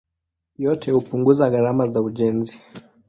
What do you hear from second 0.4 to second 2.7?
Yote hupunguza gharama za ujenzi.